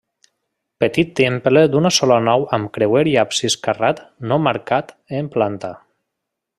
[0.83, 5.75] Petit temple d'una sola nau amb creuer i absis carrat no marcat en planta.